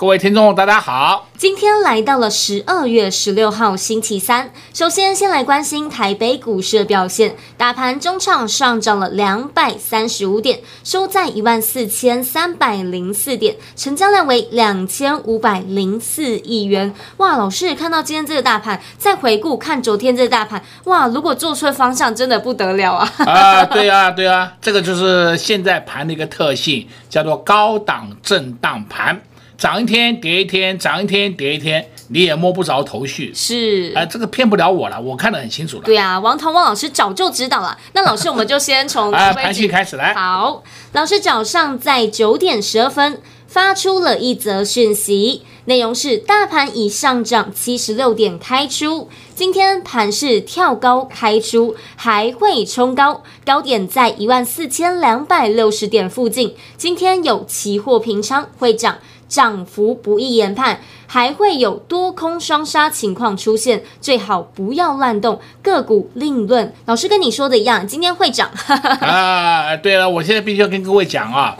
[0.00, 1.28] 各位听众，大家好。
[1.36, 4.50] 今天来到了十二月十六号星期三。
[4.72, 7.36] 首先，先来关心台北股市的表现。
[7.58, 16.94] 大盘中场上涨了两百三十五点，收在一万四千三百零四点，成交量为两千五百零四亿元。
[17.18, 23.12] 哇，老师看到今天这个大盘，再回顾看昨天这个大盘，哇，如果做错方向，真的不得了啊！
[23.18, 29.20] 啊，对啊，对啊，这个就是现在盘的一个特性，叫做高档震荡盘。
[29.60, 33.30] 涨一天跌一天，涨一天跌一天，你也摸不着头绪。
[33.34, 35.82] 是，啊、呃，这个骗不了我了，我看得很清楚了。
[35.84, 37.76] 对啊，王彤王老师早就知道了。
[37.92, 40.14] 那老师，我们就先从啊盘序开始来。
[40.14, 40.62] 好，
[40.94, 56.54] 老师早上在九点十二分发出了一则讯息，内容是大盘已上涨七十六点开出，今天盘是跳高开出，还会冲高，高点在一万四千两百六十点附近。
[56.78, 58.96] 今天有期货平仓会涨。
[59.30, 66.74] 涨幅不易研判，还会有多空双杀情况出现，最好不要乱动个股另论。
[66.84, 68.50] 老师跟你说的一样，今天会涨。
[68.66, 71.56] 啊，对了，我现在必须要跟各位讲啊，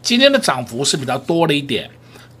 [0.00, 1.90] 今天的涨幅是比较多了一点，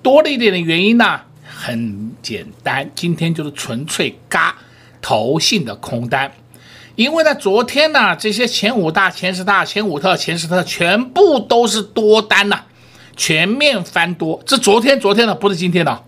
[0.02, 4.56] 多了一点的原因呢，很简单，今天就是纯粹嘎
[5.02, 6.32] 投信的空单，
[6.94, 12.62] 因为呢，昨天呢，这些前五大、前十大、前五特、前十特全部都是多单呐。
[13.20, 16.02] 全面翻多，这昨天昨天的不是今天的，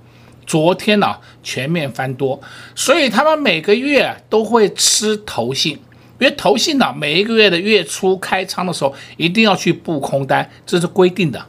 [0.46, 2.40] 昨天呢全面翻多，
[2.74, 5.72] 所以他们每个月都会吃投信，
[6.18, 11.44] 因为投信呢每一个月的月初开仓的时候一定要去布空单，这是规定的，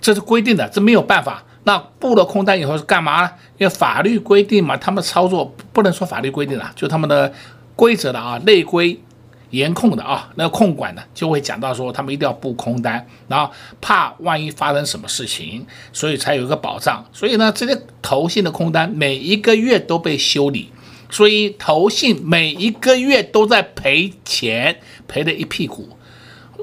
[0.00, 1.44] 这是规定的，这没有办法。
[1.64, 3.26] 那布了空单以后是干嘛？
[3.58, 7.30] 因为法律规定嘛，他们操作不能说法律规定了，就他们的
[7.76, 8.98] 规则的啊，内规。
[9.50, 17.04] 严控的啊，那个控管的就会讲到说，他们一定要布空单，然后怕万一发生什么事情，所以才有一个保障。
[17.12, 20.70] 所以呢，这些投信的空单每一个月都被修理，
[21.10, 25.88] 所以投信每一个月都在赔钱，赔了一屁股。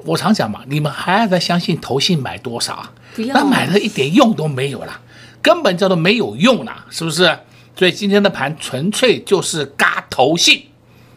[0.05, 2.93] 我常讲嘛，你们还要再相信投信买多少啊？
[3.17, 5.01] 那买了一点用都没有了，
[5.41, 7.39] 根本叫做没有用了，是不是？
[7.75, 10.63] 所以今天的盘纯粹就是嘎投信，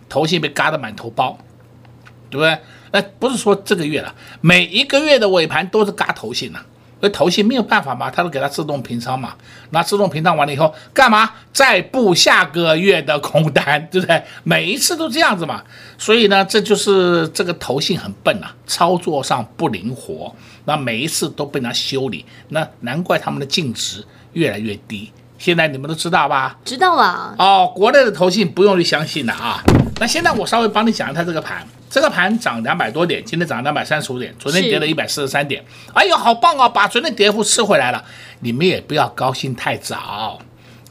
[0.09, 1.39] 投信被嘎得满头包。
[2.31, 2.59] 对不对？
[2.93, 6.61] 那不是说这个月了，每一个月的尾盘都是嘎头信了，
[6.99, 9.35] 所以投信没有办法嘛，他都给他自动平仓嘛，
[9.71, 11.31] 那自动平仓完了以后干嘛？
[11.53, 14.23] 再布下个月的空单， 对不对？
[14.43, 15.63] 每一次都这样子嘛，
[15.99, 25.13] 所以呢，这就是这个头信很笨啊，操作上不灵活，那每一次都被他修理，那难怪他们的净值越来越低。
[25.39, 26.59] 现在你们都知道吧？
[26.65, 27.35] 知道了。
[27.39, 29.63] 哦，国内的投信不用去相信了啊。
[30.01, 31.63] 那现在我稍微帮你讲一下这个盘。
[31.91, 35.63] 这个盘涨两百多点，今天涨两百三十五点，昨天跌了一百四十三点。
[35.93, 38.03] 哎呦，好棒啊，把昨天跌幅吃回来了。
[38.39, 40.39] 你们也不要高兴太早，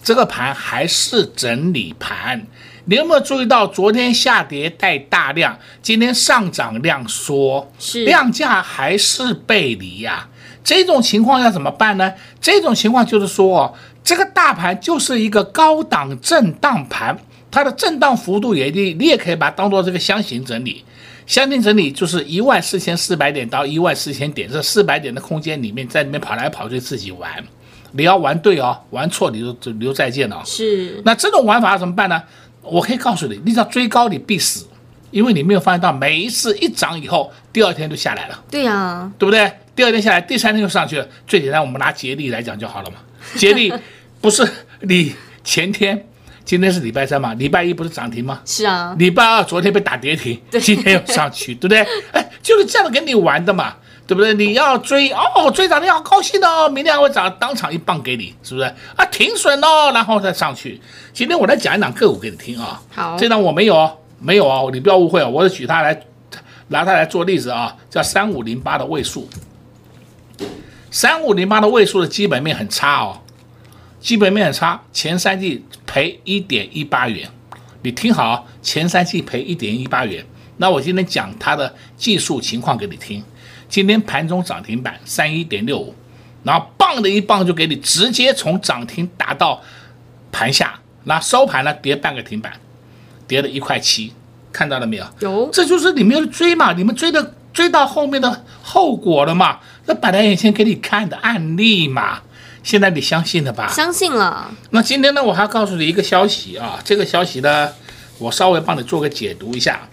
[0.04, 2.46] 这个盘还是整理盘。
[2.86, 10.28] 你有没有注意到昨天下跌带大量，今天上涨量缩，是量价还是背离呀？
[10.64, 12.14] 这种情况要怎么办呢？
[12.40, 17.18] 这种情况就是说，这个大盘就是一个高档震荡盘。
[17.52, 20.84] 它的震荡幅度也低，你也可以把它当做这个箱型整理。
[21.26, 27.32] 箱型整理就是一万四千四百点到一万四千点，这四百点的空间里面，在里面跑来跑去自己玩。
[27.92, 30.42] 你要玩对哦，玩错你就就留再见了哦。
[30.46, 31.02] 是。
[31.06, 32.22] 那这种玩法怎么办呢？
[32.62, 34.68] 我可以告诉你，你只要追高你必死，
[35.12, 38.44] 因为你没有发现到每一次一涨以后，第二天就下来了。
[38.50, 39.52] 对呀、啊，对不对？
[39.76, 41.08] 第二天下来，第三天就上去了。
[41.28, 42.98] 最简单，我们拿捷力来讲就好了嘛。
[43.36, 43.72] 捷力
[44.20, 44.48] 不是
[44.82, 45.14] 你
[45.44, 46.06] 前天。
[46.50, 48.42] 今天是礼拜三嘛，礼拜一不是涨停吗？
[48.44, 51.86] 是啊，礼拜二昨天被打跌停，今天又上去，对不对？
[52.12, 53.76] 哎，就是这样跟你玩的嘛，
[54.08, 54.34] 对不对？
[54.34, 58.66] 你要追哦，追涨你好高兴哦，明天还会涨，当场一棒给你，是不是？
[58.96, 60.82] 啊，停损哦，然后再上去。
[61.14, 66.02] 今天我来讲一档个股给你听啊，好，这档我没有哦，没有哦，你不要误会哦，我是举它来
[66.70, 69.30] 拿它来做例子啊，叫三五零八的位数，
[70.90, 73.22] 三五零八的位数的基本面很差哦。
[74.00, 77.30] 基本面差，前三季赔一点一八元，
[77.82, 80.26] 你听好，前三季赔一点一八元。
[80.58, 83.24] 那我今天讲它的技术情况给你听。
[83.68, 85.94] 今天盘中涨停板三一点六五，
[86.44, 89.62] 然后棒的一棒就给你直接从涨停打到
[90.32, 92.52] 盘下，那收盘呢跌半个停板，
[93.28, 94.12] 跌了一块七，
[94.52, 95.06] 看到了没有？
[95.20, 99.60] 有，这就是你们要追嘛，你们追的追到后面的后果了嘛？
[99.86, 102.22] 那摆在眼前给你看的案例嘛，
[102.64, 103.68] 现在你相信了吧？
[103.70, 104.52] 相信了。
[104.72, 107.70] 那今天呢，我还告诉你一个消息啊，这个消息呢，
[108.18, 109.88] 我稍微帮你做个解读一下。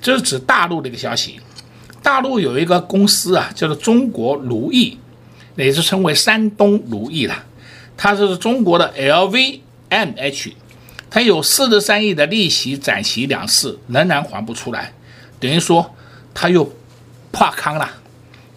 [0.00, 1.40] 这是指大陆的一个消息，
[2.02, 4.98] 大陆有一个公司啊，叫做中国如意，
[5.56, 7.44] 也是称为山东如意了。
[7.96, 10.52] 它是中国的 LVMH，
[11.10, 14.92] 它有四十三亿的利息展期两次，仍然还不出来，
[15.40, 15.94] 等于说
[16.34, 16.70] 它又
[17.32, 17.88] 破坑了，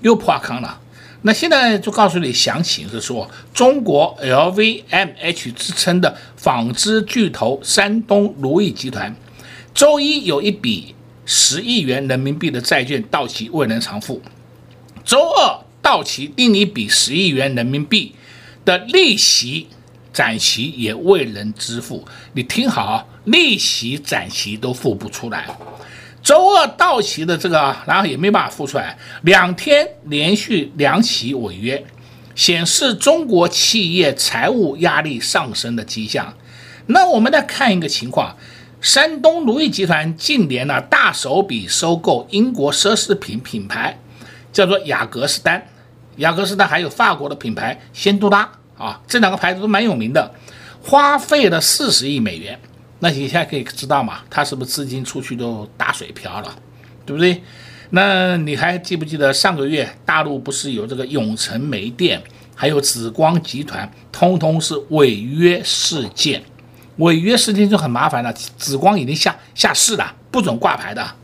[0.01, 0.79] 又破坑了。
[1.21, 9.15] 那现在就告诉你详情是说，中国 LVMH 之称的纺织巨头山东如意集团，
[9.73, 10.95] 周一有一笔。
[11.31, 14.19] 十亿元人民币的债券到期未能偿付，
[15.05, 18.15] 周二到期另一笔十亿元人民币
[18.65, 19.67] 的利息
[20.11, 22.03] 展期也未能支付。
[22.33, 25.55] 你听好，啊利息展期都付不出来。
[26.21, 31.83] 周二到期的这个，然后也没办法付出来，两天连续两起违约，
[32.35, 36.33] 显示中国企业财务压力上升的迹象。
[36.87, 38.35] 那我们再看一个情况。
[38.81, 43.99] 山东如意集团近年呢大手笔收购英国奢侈品品牌，
[44.53, 45.61] 叫做雅格斯丹，
[46.15, 50.33] 雅格斯丹还有法国的品牌仙杜拉啊，这两个牌子都蛮有名的，
[50.81, 52.57] 花费了四十亿美元。
[52.99, 56.55] 那你现在可以知道嘛，他是不是资金出去都打水漂了，
[57.05, 57.41] 对不对？
[57.91, 62.21] 那你还记不记得上个月大陆不是有这个永城煤电，
[62.53, 66.43] 还有紫光集团，通通是违约事件。
[66.97, 71.15] 违约事件就很麻烦了，紫光已经下下市了，不准挂牌的。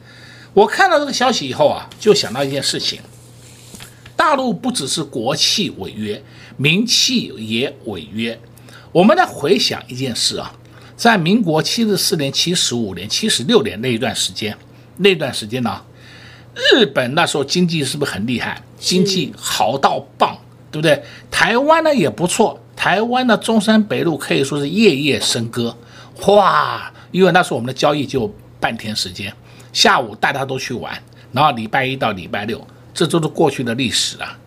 [0.53, 3.01] 我看到这个消息以后啊，就想到一件事情：
[4.15, 6.23] 大陆不只是国企违约，
[6.55, 8.39] 民企也违约。
[8.93, 10.53] 我们来回想一件事啊，
[10.95, 14.57] 在民国七十四年、七十五年、七十六年那一段时间，
[14.97, 15.81] 那段时间呢，
[16.73, 18.61] 日本那时候经济是不是很厉害？
[18.77, 20.37] 经济好到棒，
[20.71, 21.03] 对不对？
[21.29, 22.59] 台湾呢也不错。
[22.75, 25.75] 台湾的中山北路可以说是夜夜笙歌，
[26.27, 26.91] 哇！
[27.11, 29.33] 因为那时候我们的交易就半天时间，
[29.71, 30.93] 下午大家都去玩，
[31.31, 34.37] 然后礼拜一到礼拜六，这都是过去的历史了。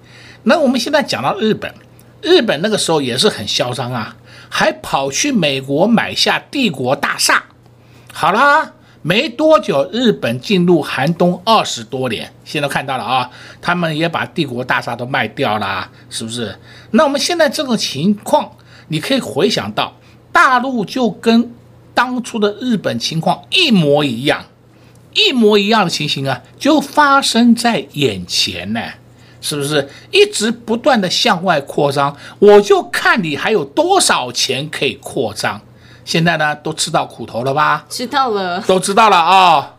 [0.43, 1.73] 那我们现在讲到日本，
[2.21, 4.15] 日本那个时候也是很嚣张啊，
[4.49, 7.45] 还跑去美国买下帝国大厦。
[8.13, 8.73] 好啦。
[9.01, 12.31] 没多久，日本进入寒冬二十多年。
[12.45, 13.31] 现在看到了啊，
[13.63, 16.59] 他们也把帝国大厦都卖掉了，是不是？
[16.91, 18.51] 那我们现在这种情况，
[18.89, 19.97] 你可以回想到，
[20.33, 21.55] 大陆就跟
[21.95, 24.45] 当初的日本情况一模一样，
[25.15, 28.83] 一模一样的情形啊，就发生在眼前呢，
[29.49, 29.89] 是不是？
[30.11, 35.59] 一直不断的向外扩张，我就看你还有多少钱可以扩张。
[36.05, 37.87] 现在呢，都吃到苦头了吧？
[37.89, 39.71] 知道了，都知道了啊、哦。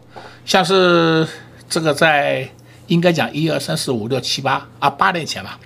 [0.46, 1.28] 像是
[1.70, 2.50] 这个，在
[2.88, 5.60] 应该讲一二三四五六七八啊，八年前吧。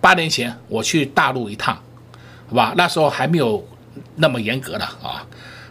[0.00, 1.78] 八年前我去大陆一趟，
[2.48, 2.72] 好吧？
[2.76, 3.66] 那时候还没有
[4.16, 5.26] 那么严格的啊。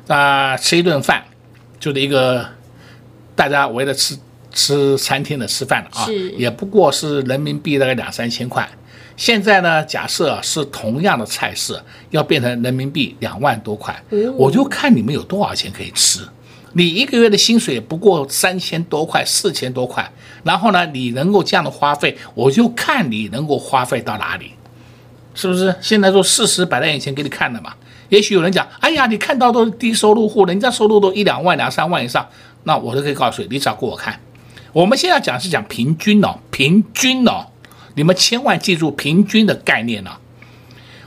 [0.08, 1.24] 那吃一顿饭，
[1.80, 2.46] 就是一个
[3.36, 4.18] 大家围着吃
[4.53, 6.07] 吃餐厅的吃饭的啊，
[6.38, 8.69] 也不过是人民币大概两三千块。
[9.17, 11.79] 现在呢，假设是同样的菜式，
[12.10, 14.01] 要变成人民币两万多块，
[14.38, 16.22] 我就看你们有多少钱可以吃。
[16.75, 20.12] 你一个月的薪水不过三千多块、四千多块，
[20.43, 24.53] 然后呢，你能够这样的花费，我就看你能够花费到哪里，
[25.36, 25.75] 是不是？
[25.79, 27.72] 现在说事实摆在眼前给你看的嘛。
[28.10, 32.27] 也许有人讲，哎呀，你看到都是低收入户，人家收入都一两万、两三万以上，
[32.63, 34.19] 那我都可以告诉你，你只要给我看。
[34.74, 37.46] 我们现在讲是讲平均哦，平均哦。
[37.96, 40.12] 你们千万记住平均的概念呢、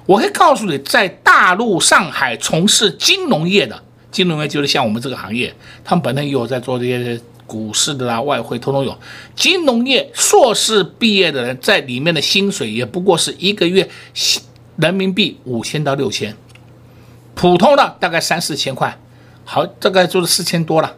[0.07, 3.83] 我可以告诉你，在大陆上海从事金融业的，
[4.13, 5.53] 金融业就是像我们这个行业，
[5.85, 8.97] 他们本身有在做这些股市的啦、外汇，通通有。
[9.35, 13.89] 金融业硕士毕业的人在里面的薪水也不过是一个月
[14.77, 16.37] 人民币五千到六千，
[17.35, 18.97] 普通的大概三四千块，
[19.45, 20.95] 好，大概就是四千多了。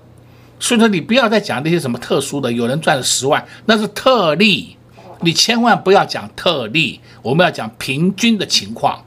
[0.61, 4.77] 所以说你不要再讲那些什么特殊的，有人赚了十万，那是特例。
[5.21, 9.03] 你千万不要讲特例，我们要讲平均的情况。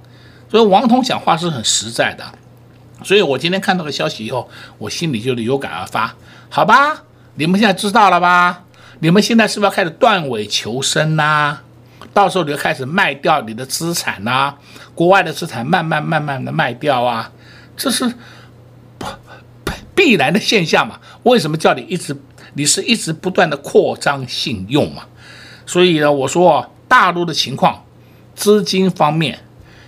[0.49, 2.23] 所以王彤讲话是很实在的。
[3.03, 6.13] 所以我今天看到个消息以后，我心里就有感而发。
[6.49, 7.03] 好吧，
[7.35, 8.63] 你们现在知道了吧？
[8.99, 11.57] 你们现在是不是要开始断尾求生呐、
[12.13, 14.53] 到时候你就开始卖掉你的资产呐、
[14.93, 17.31] 国外的资产慢慢慢慢的卖掉啊，
[17.75, 18.13] 这是
[20.01, 20.99] 必然的现象嘛。
[21.21, 22.19] 为什么叫你一直，
[22.55, 25.03] 你是一直不断的扩张信用嘛？
[25.67, 27.85] 所以呢，我说大陆的情况，
[28.35, 29.37] 资金方面，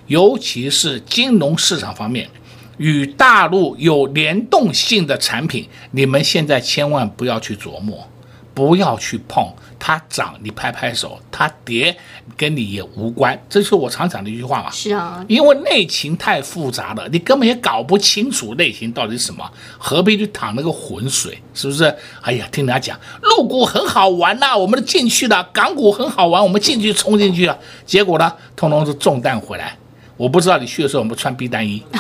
[0.06, 2.30] 尤其是金融市场方面，
[2.78, 8.08] 与大陆有联动性的产品，你们现在千万不要去琢磨，
[8.54, 9.52] 不要去碰。
[9.86, 11.94] 它涨，你拍拍手；它跌，
[12.38, 13.38] 跟你也无关。
[13.50, 14.72] 这是我常讲的一句话嘛。
[14.72, 19.44] 是啊，因为内情太复杂了，你根本也搞不清楚内情到底是什么，
[19.78, 21.38] 何必去淌那个浑水？
[21.54, 21.94] 是不是？
[22.22, 27.60] 哎呀，听人家讲，陆股很好玩呐、啊，我们都进去了；港股很好玩，我们进去冲进去了。
[27.86, 29.78] 结果呢，通通是中弹回来。
[30.16, 31.84] 我不知道你去的时候有没有穿避弹衣。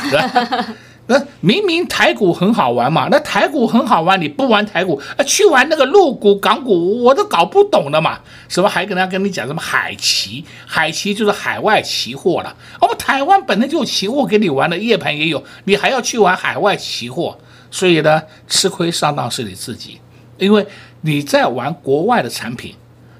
[1.05, 8.19] 那明明台股很好玩嘛，那台股很好玩，你不玩台股，啊，去玩那个陆股、港股，我都搞不懂的嘛。
[8.47, 10.45] 什么还跟他跟你讲什么海期？
[10.65, 12.55] 海期就是海外期货了。
[12.79, 17.37] 我们台湾本来就有期货给你玩的，夜盘也有，你还要去玩海外期货，
[17.69, 19.99] 所以呢，吃亏上当是你自己，
[20.37, 20.65] 因为
[21.01, 22.73] 你在玩国外的产品，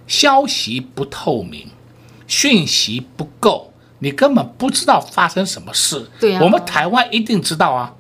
[0.08, 1.68] 消息不透明，
[2.28, 3.73] 讯息不够。
[4.04, 7.94] 你根本不知道发生什么事，对啊，我们台湾一定知道啊，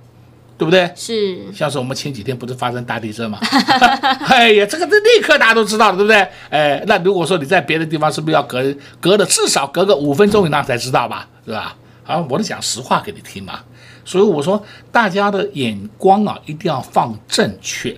[0.57, 0.91] 对不对？
[0.97, 3.39] 是，像是我们前几天不是发生大地震嘛？
[4.27, 6.27] 哎呀，这个这立刻大家都知道了，对不对？
[6.49, 8.61] 哎，那如果说你在别的地方，是不是要隔
[8.99, 11.25] 隔了至少隔个五分钟以上才知道吧？
[11.45, 11.73] 对吧？
[12.05, 13.61] 啊，我都讲实话给你听嘛。
[14.03, 17.97] 所以我说，大家的眼光啊，一定要放正确，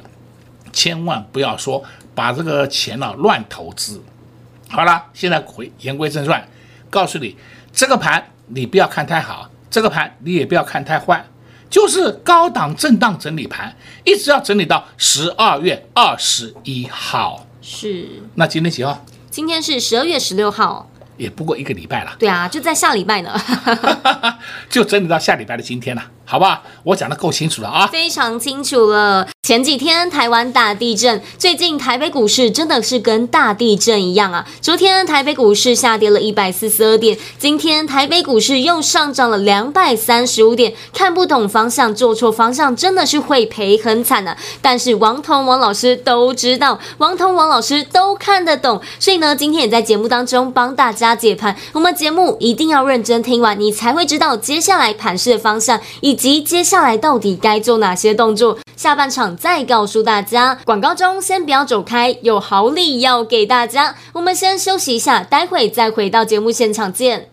[0.72, 1.84] 千万不要说
[2.14, 4.00] 把这个钱啊乱投资。
[4.70, 6.48] 好了，现在回言归正传，
[6.92, 7.36] 告诉你。
[7.76, 11.26] 这个盘你不要看太好，这个盘你也不要看太坏，
[11.70, 17.46] 就是高档震荡整理盘，一直要整理到十二月二十一号。
[17.62, 18.08] 是。
[18.36, 19.04] 那今天几号？
[19.30, 20.90] 今天是十二月十六号。
[21.18, 22.16] 也不过一个礼拜了。
[22.18, 23.38] 对啊，就在下礼拜呢。
[24.70, 26.64] 就整理到下礼拜的今天了，好吧？
[26.84, 27.88] 我讲得够清楚了啊。
[27.88, 29.28] 非常清楚了。
[29.44, 34.44] 前几天台湾大地震，最近台北股市真的是跟大地震一样啊！
[34.60, 40.74] 昨天台北股市下跌了一百四十二点，今天台北股市又上涨了两百三十五点。
[40.92, 44.38] 看不懂方向，做错方向，真的是会赔很惨的啊。
[44.64, 51.56] 但是王彤王老师都知道，王彤王老师都看得懂，所以呢，今天也在节目当中帮大家解盘。
[51.74, 58.58] 我们节目一定要认真听完，你才会知道接下来盘市的方向，以及接下来到底该做哪些动作。
[58.76, 63.96] 下半场再告诉大家，广告中先不要走开，有好礼要给大家。
[64.14, 67.30] 我们先休息一下，待会再回到节目现场见。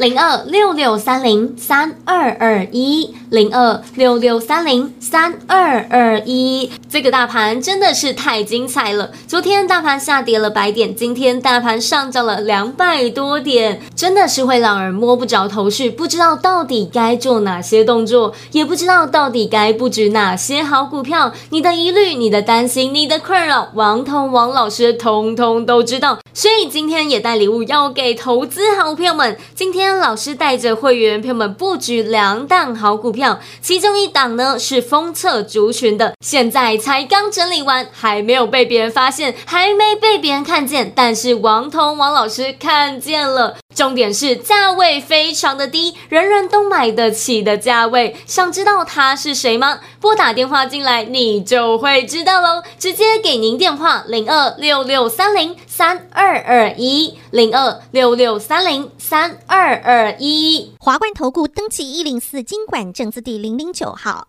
[0.00, 9.10] 零二六六三零三二二一，零二六六三零三二二一，这个大盘真的是太精彩了。
[9.28, 21.30] 昨天大盘下跌了百点，今天大盘上涨了两百多点，真的是会让人摸不着头绪，不知道到底该做哪些动作，也不知道到底该布局哪些好股票。
[21.50, 29.36] 你的疑虑、你的担心、你的困扰，王彤王老师通通都知道，所以今天也带礼物要给投资好朋友们。
[29.54, 29.89] 今天。
[29.98, 43.56] 老师带着会员朋友们布局两档好股票，其中一档呢是封测族群的，现在才刚整理完，还没有被别人发现，还没被别人看见，但是王彤王老师看见了。
[43.72, 48.16] 重点是价位非常的低，人人都买得起的价位。
[48.26, 49.78] 想知道他是谁吗？
[50.00, 52.62] 拨打电话进来，你就会知道喽。
[52.78, 60.72] 直接给您电话：零二六六三零三二二一，零二六六三零三二二一。
[60.80, 64.28] 华冠投顾登记一零四经管证字第零零九号。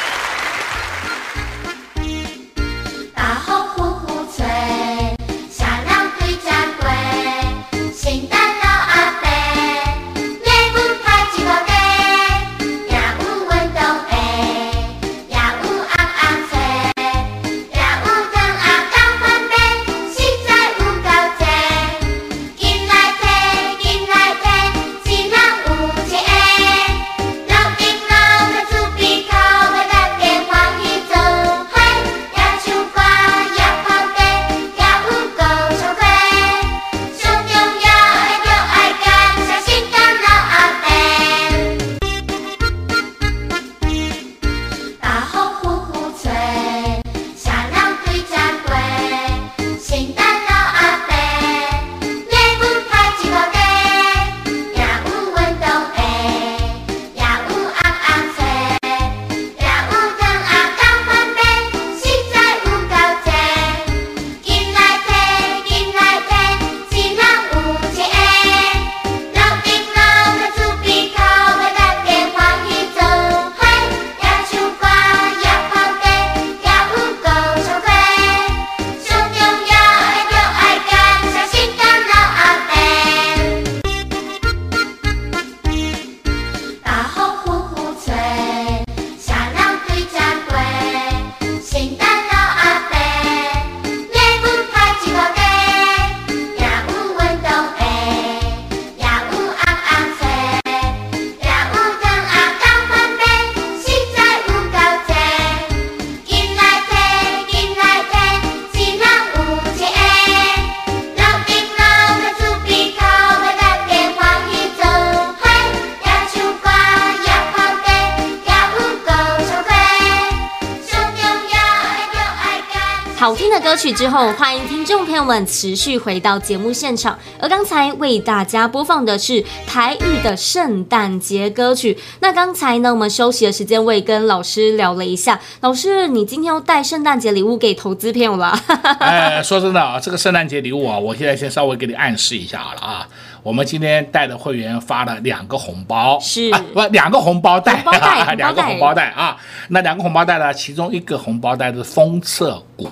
[124.01, 127.15] 之后，欢迎听众朋友们持续回到节目现场。
[127.39, 131.95] 而刚才为大家播放的是台语的圣诞节歌曲。
[132.19, 135.39] 那刚才呢，我们休息的时间，我也跟老师聊了一下。
[135.59, 138.59] 老师，你今天要带圣诞节礼物给投资朋友了？
[138.99, 143.07] 哎，说真的啊，这个圣诞节礼物啊，我现在先稍微给你暗示一下好了啊。
[143.43, 149.37] 我们今天带的会员发了两个红包，是啊，不两个红包袋，红包袋 两个红包袋啊。
[149.67, 152.89] 那两个红包袋呢，其中一个红包袋是封测股。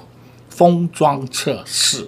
[0.60, 2.06] 封装测试，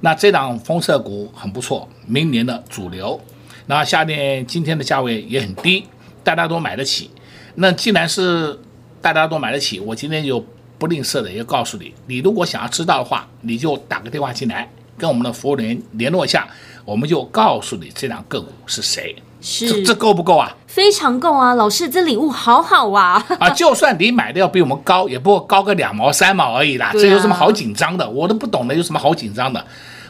[0.00, 3.20] 那这档封测股很不错，明年的主流。
[3.66, 5.84] 那下面今天的价位也很低，
[6.24, 7.10] 大家都买得起。
[7.56, 8.58] 那既然是
[9.02, 10.42] 大家都买得起，我今天就
[10.78, 16.48] 不吝啬的也告诉你，你如果想要知道的话，你就打个电话进来，跟我们的服务员联络一下，
[16.86, 19.14] 我们就告诉你这档个股是谁。
[19.42, 20.56] 是，这这够不够啊？
[20.70, 21.54] 非常够啊！
[21.54, 23.26] 老师，这礼物好好啊！
[23.40, 28.08] 啊， 就算你买的要比我们高，也不过高个两毛三毛而已啦，啊、这有什么好紧张的？
[28.08, 29.62] 我都不懂得有什么好紧张的。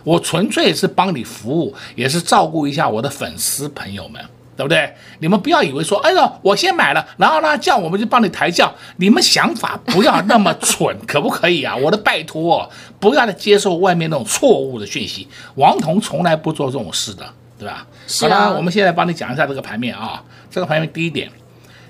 [0.05, 4.23] 我纯粹是帮你服务，也是照顾一下我的粉丝朋友们，
[4.55, 4.94] 对不对？
[5.20, 8.70] 你们不要以为说，哎呦，我先买了，然后呢，叫我们就帮你抬轿。
[8.99, 11.75] 你们想法不要那么蠢， 可不可以啊？
[11.75, 12.68] 我的拜托，
[12.99, 15.27] 不要再接受外面那种错误的讯息。
[15.55, 17.25] 王彤从来不做这种事的。
[17.61, 17.87] 对吧？
[18.20, 20.25] 好了，我们现在帮你讲一下这个盘面啊。
[20.51, 21.31] 这个盘面第一点，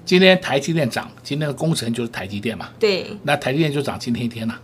[0.04, 2.68] 今天台积电涨，今天的工程就是台积电嘛。
[2.80, 3.06] 对。
[3.22, 4.61] 那台积电就涨今天一天了。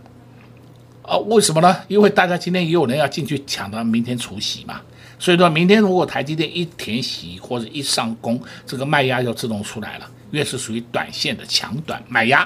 [1.03, 1.73] 啊，为什么呢？
[1.87, 4.81] 因为大家今天也有人要进去抢到明天除夕嘛。
[5.17, 12.45] 所以说明天如果台积电一填息或者一上攻，这个卖压就自动出来了，越是属于短线的强短卖压。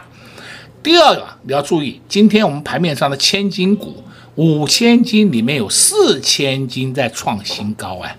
[0.83, 4.03] 第二个你要注意，今天我们盘面上的千金股，
[4.35, 8.15] 五千金里面有四千金在创新高哎。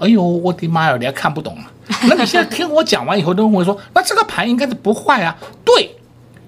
[0.00, 0.96] 哎呦，我的妈呀！
[0.98, 1.70] 你还看不懂啊？
[2.08, 5.36] 那你现在听我讲完以后，都会说， 那这个盘应该是不坏啊？
[5.64, 5.94] 对，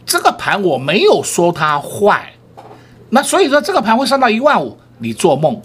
[0.06, 2.32] 这个盘我没有说它坏。
[3.10, 5.60] 那所以说这个盘会上到一万五，你做梦？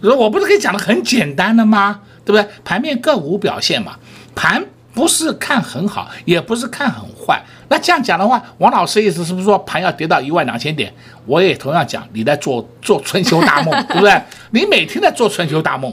[0.00, 2.00] 我不是跟你讲的很简单的吗？
[2.24, 2.48] 对不对？
[2.64, 3.96] 盘面个股表现嘛，
[4.36, 7.42] 盘不是看很好，也不是看很坏。
[7.68, 10.92] 那这样讲的话，王老师意思是不是说盘要跌到一万两千点？
[11.26, 14.22] 我也同样讲，你在做做春秋大梦， 对不对？
[14.50, 15.92] 你每天在做春秋大梦。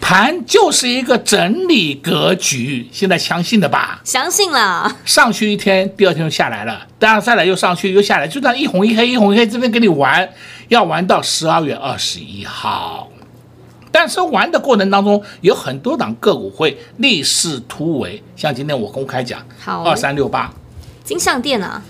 [0.00, 4.00] 盘就是一个整理格局，现在相信了吧？
[4.04, 4.96] 相信了。
[5.04, 10.28] 上去一天，第二天就下来了，当然再来又上去又下来，就这样一红一黑，一红一黑，这边跟你玩，
[10.68, 13.08] 要玩到十二月二十一号。
[13.90, 20.52] 但是玩的过程当中，有很多档个股会逆势突围，像今天我公开讲，好，二三六八，
[21.02, 21.82] 金像店啊，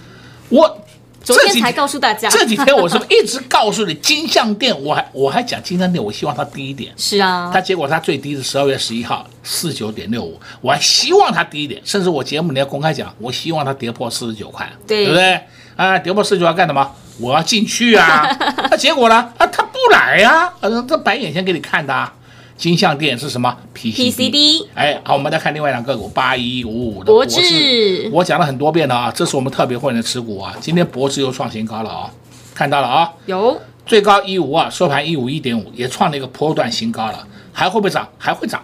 [0.48, 0.82] 我。
[1.26, 4.72] 昨天才告诉大家，这几天我是不是一直告诉你金项店？
[4.80, 6.92] 我还我还讲金项店，我希望它低一点。
[6.96, 15.40] 是啊，它结果它最低是十二月十一号四九点六五，我还希望它低一点，甚至我节目里要公开讲，我希望它跌破四十九块，对，对不对？
[15.74, 16.88] 啊，跌破四十九块干什么？
[17.18, 18.28] 我要进去啊！
[18.70, 19.16] 那结果呢？
[19.38, 20.52] 啊，它不来呀！
[20.60, 22.12] 啊，这白眼先给你看的啊。
[22.56, 23.56] 金像电是什么。
[23.74, 28.10] PCB 哎，好，我们再看另外两个股，八一五五的博智。
[28.12, 30.54] 我讲了很多遍了啊，这是我们特别会员的持股啊。
[30.60, 32.10] 今天博智又创新高了啊，
[32.54, 33.12] 看到了啊？
[33.26, 33.60] 有。
[33.84, 37.26] 最高一五二，收盘一五一点五，也创了一个波段新高了。
[37.52, 38.08] 还会不会涨？
[38.18, 38.60] 还会涨。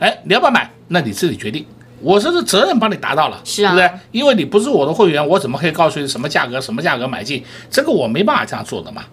[0.00, 0.68] 哎，你要不要买？
[0.88, 1.64] 那你自己决定。
[2.00, 4.00] 我这是责任帮你达到了，是啊，对不对？
[4.10, 7.44] 因为你不是我的会员，我怎么可以告诉你什么价格、什么价格买进？
[7.70, 9.04] 这个我没办法这样做的嘛。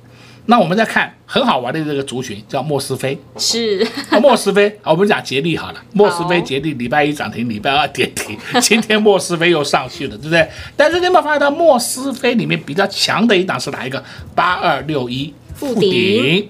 [0.49, 3.87] 那我们再看很好玩的这个族群，叫莫斯菲，是
[4.19, 4.75] 莫斯菲。
[4.83, 10.49] 我们讲杰力好了，莫斯菲杰力礼拜一涨停，礼拜二跌停， 今天莫斯菲又上去了，对不对？
[10.75, 14.03] 但是你有没有发现到莫斯菲里面比较强的一档是哪一个？
[14.33, 16.49] 八二六一富鼎，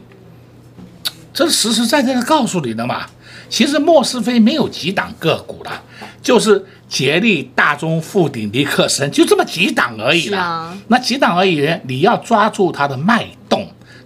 [1.34, 3.06] 这是实实在在的告诉你的嘛。
[3.50, 5.84] 其实莫斯菲没有几档个股了，
[6.22, 10.38] 就是捷力、大中、富鼎、尼克森，就这么几档而已了。
[10.40, 13.39] 啊、那几档而已，你要抓住它的脉动。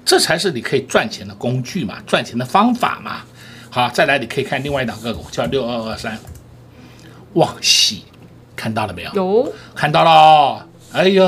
[0.05, 3.21] 这才是你可以赚钱的工具嘛，赚钱的方法嘛。
[3.69, 6.19] 好，再来你可以看另外一档个股，叫六二二三，
[7.33, 8.01] 旺矽，
[8.55, 9.11] 看到了没有？
[9.13, 10.67] 有，看到了。
[10.91, 11.23] 哎呦，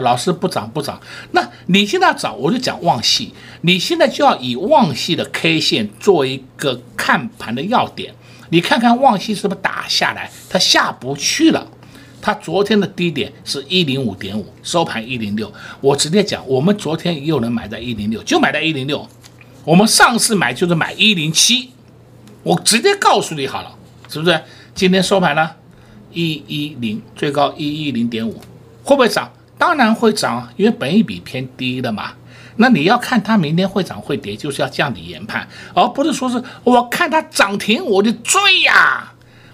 [0.00, 0.98] 老师不涨不涨，
[1.32, 3.34] 那你现在涨，我就讲望系。
[3.60, 8.14] 你现在就要以望系的 K 线做一个看盘的要点，
[8.48, 11.66] 你看看望系是不是打下来，它下不去了。
[12.20, 15.52] 它昨天的低点是一零五点五，收盘一零六。
[15.80, 19.08] 我直接讲，我们昨天也有人买在一零六，就买在一零六。
[19.64, 21.70] 我们上次买就是买一零七，
[22.42, 23.74] 我直接告诉你好了，
[24.08, 24.40] 是不是？
[24.74, 25.50] 今天收盘呢，
[26.12, 28.40] 一一零，最高一一零点五，
[28.82, 29.30] 会不会涨？
[29.58, 32.12] 当然会涨，因为本益比偏低的嘛。
[32.56, 39.09] 那你要看它明天会涨会跌，就是要这样的研判，而不是说是我看它涨停我就追呀、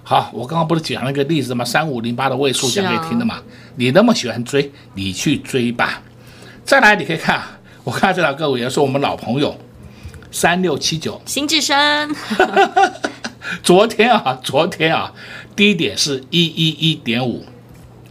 [0.09, 1.65] 好，我刚刚不是讲了一个例子吗？
[1.65, 3.43] 三五零八的位数讲给你听的嘛。
[3.75, 6.01] 你那么喜欢追，你去追吧。
[6.65, 7.43] 再来，你可以看
[7.83, 9.59] 我看这两个股也是我们老朋友，
[10.31, 12.09] 三六七九，新智深。
[13.65, 15.13] 昨天啊，昨天啊，
[15.57, 17.45] 低点是一一一点五。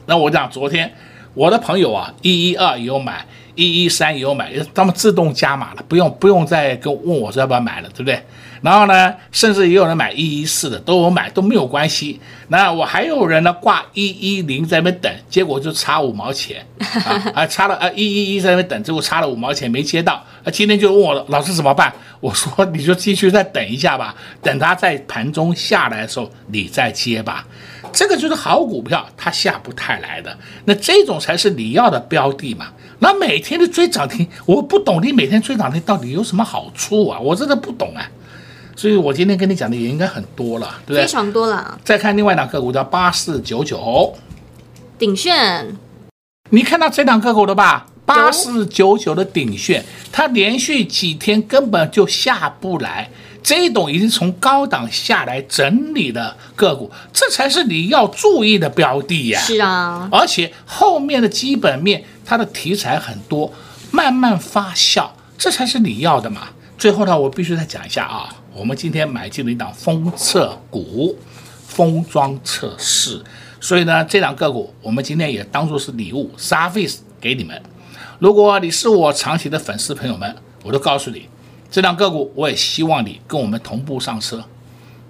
[0.06, 0.94] 那我讲昨天，
[1.34, 8.22] 我的朋友啊，一一二也有买，一一三也有买，他们自动加码了，不用不用再跟问我说要不要买了，对不对？
[8.62, 12.20] 然后呢，甚至也有人买一一四的，都有买，都没有关系。
[12.48, 20.14] 那我还有人呢挂一一零在那边等，结果就差五毛钱 啊，啊差了啊一一一在那边等，结果差了五毛钱没接到。
[20.44, 21.92] 啊，今天就问我了，老师怎么办？
[22.20, 27.46] 我说你就继续再等一下吧，等它在盘中下来的时候你再接吧。
[27.92, 32.68] 这个就是好股票，它下不太来的，那这种才是你要的标的嘛。
[33.00, 37.20] 那每天的追涨停，我不懂你每天追涨停到底有什么好处啊？
[37.20, 38.10] 我真的不懂啊。
[38.76, 41.04] 所以我今天跟你讲的也应该很多了，对不对？
[41.04, 41.80] 非常多了。
[41.84, 44.14] 再看另外一档个股叫八四九九，
[45.00, 45.78] 鼎炫，
[46.50, 47.88] 你看到这档个股了吧？
[48.06, 53.10] 八四九九的鼎炫，它连续几天根本就下不来，
[53.42, 59.40] 这种已经从高档下来整理的个股，这才是你要注意的标的呀。
[59.40, 63.52] 是啊，而且后面的基本面，它的题材很多，
[63.90, 65.08] 慢慢发酵，
[65.38, 66.50] 这才是你要的嘛。
[66.78, 68.30] 最后呢，我必须再讲一下啊。
[68.56, 71.14] 我们今天买进了一档封测股，
[71.68, 73.22] 封装测试，
[73.60, 77.62] 所以呢，这两个股我们今天也当做是礼物，service 给你们。
[78.18, 81.28] 如果你是我长期的粉丝朋友们，我都告诉你，
[81.70, 84.42] 这两个股我也希望你跟我们同步上车。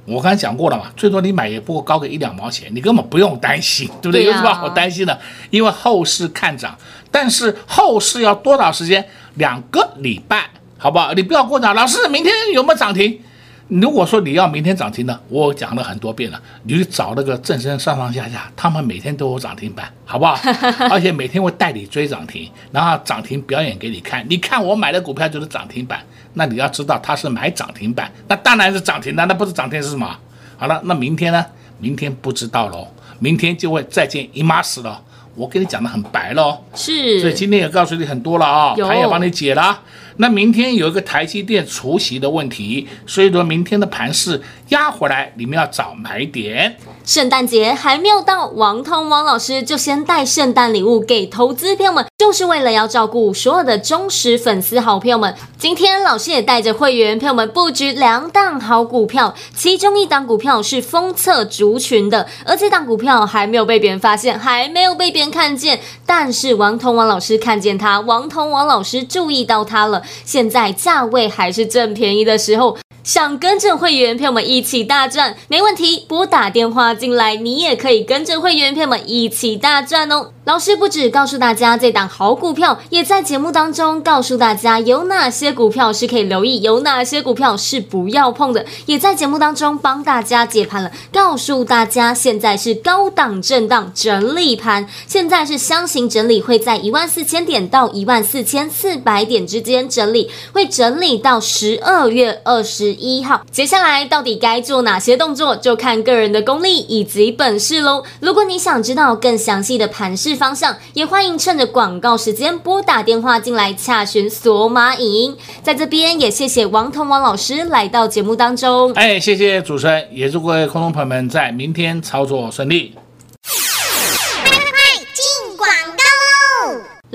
[0.06, 4.24] 我刚才讲过了嘛，最多你买也不过高个一两毛钱，你根本不用担心，对不对？
[4.24, 5.20] 对啊、有什么好担心的？
[5.52, 6.76] 因为后市看涨，
[7.12, 9.08] 但是后市要多少时间？
[9.36, 11.14] 两个礼拜，好不好？
[11.14, 13.22] 你不要过涨，老师明天有没有涨停？
[13.68, 20.40] 如果说你要明天涨停的，我讲了很多遍了，你去找那个正身上上下下，他们每天都有涨停板，好不好？
[20.92, 24.24] 而且每天会带你追涨停，然后涨停表演给你看。
[24.30, 26.00] 你看我买的股票就是涨停板，
[26.34, 30.16] 那你要知道他是买涨停板，那当然是涨停的，那不是涨停是什么？
[30.58, 31.44] 好了，那明天呢？
[31.80, 32.88] 明天不知道喽，
[33.20, 35.02] 明天就会再见姨妈死了。
[35.36, 39.78] 我跟你讲的很白喽，是，所以今天也告诉你很多了啊，盘也帮你解了。
[40.18, 46.78] 那明天有一个台积电除夕的问题，所以说明天的盘势压回来，你们要找买点。
[47.04, 55.36] 圣诞节还没有到，王通王老师就先带圣诞礼物给投资朋友们，就是为了要照顾所有的忠实粉丝好朋友们。
[55.58, 70.02] 今天老师也带着会员朋友们布局两档好股票，其中一档股票是封测族群的，而这档股票还没有被别人发现，还没有被别人看见，但是王通王老师看见它，王通王老师注意到它了。
[70.24, 80.32] 现在价位还是正便宜的时候，想跟着会员朋友们一起大赚，没问题，拨打电话进来，你也可以跟着会员朋友们一起大赚哦。
[80.46, 103.42] 老师不止告诉大家这档好股票，也在节目当中告诉大家有哪些股票是可以留意，有哪些股票是不要碰的，也在节目当中帮大家解盘了，告诉大家现在是高档震荡整理盘，现在是箱型整理，会在一万四千点到一万四千四百点之间整理，会整理到十二月二十一号。
[103.52, 108.04] 接下来到底该做哪些动作，就看个人的功力以及本事喽。
[108.20, 118.92] 如果你想知道更详细的盘势，方向也欢迎趁着广告时间拨打电话进来洽询索马影音，在这边也谢谢王彤王老师来到节目当中。
[118.94, 122.94] 哎，谢谢主持人，也祝各位观众朋友们在明天操作顺利。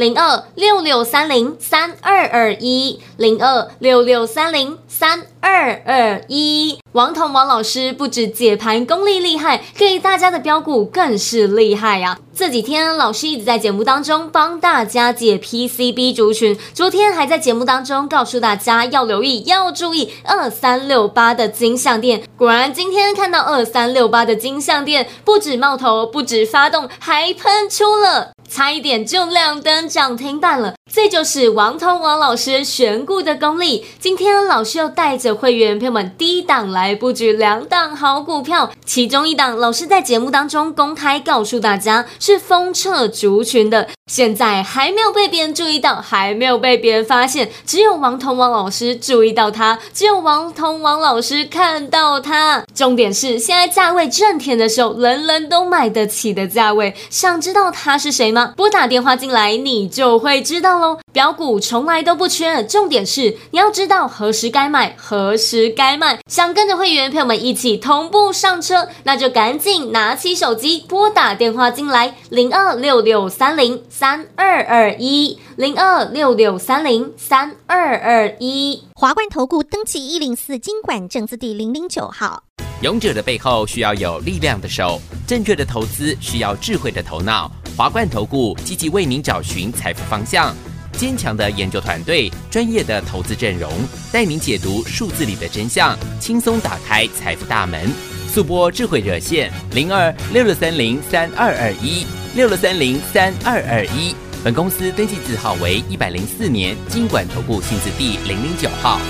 [0.00, 6.78] 零二六六三零三二二一零二六六三零三二二一。
[6.92, 12.18] 王彤王老师不止解盘功力厉害，给大家的标股更是厉害啊！
[12.34, 22.22] 这几天老师一直在节目当中帮大家解 PCB 族群，昨天还在节目当中告诉大家要留意、要注意二三六八的金像电。
[22.38, 30.74] 果然今天看到二三六八的金像电，不止冒头，不止发动，还喷出了，差一点就亮灯涨停板了。
[30.92, 33.86] 这就是王彤王老师选股的功力。
[34.00, 52.64] 今天老师又带着会员朋友们低档来布局两档好股票，其中一档老师在节目当中公开告诉大家是封测族群的，现在还没有被别人注意到，还没有被别人发现，只有王彤王老师注意到它，只有王彤王老师看到它。
[52.74, 58.54] 重点是现在价位正甜的时候，人人都买得起的价位，想知道他是谁吗？
[58.56, 60.79] 拨打电话进来，你就会知道。
[61.12, 66.18] 标股从来都不缺，重点是你要知道何时该买，何时该卖。
[66.30, 78.84] 想跟着会员朋友们一起同步上车，那就赶紧拿起手机拨打电话进来，零二六六三零三二二一，零二六六三零三二二一。
[78.94, 82.44] 华冠投顾登记一零四金管证字第零零九号。
[82.82, 87.50] 勇者的背后需要有力量的手，正确的投资需要智慧的头脑。
[87.76, 90.54] 华冠投顾积极为您找寻财富方向。
[90.92, 93.70] 坚强的研究团队，专业的投资阵容，
[94.12, 97.90] 带您解读数字里的真相，轻松打开财富大门。
[98.28, 104.14] 速拨智慧热线零二六六三零三二二一六六三零三二二一。
[104.44, 109.00] 本公司登记字号为一百零四年金管投顾新字第零零九号。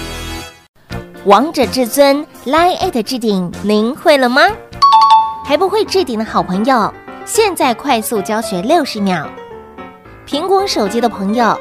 [1.26, 4.42] 王者至尊 Line@ at 置顶，您会了吗？
[5.44, 6.92] 还不会置顶的好朋友，
[7.26, 9.30] 现在快速教学六十秒。
[10.26, 11.60] 苹果手机的朋友。